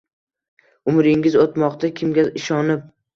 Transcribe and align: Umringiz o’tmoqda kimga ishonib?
Umringiz 0.91 1.37
o’tmoqda 1.41 1.91
kimga 1.99 2.25
ishonib? 2.41 2.83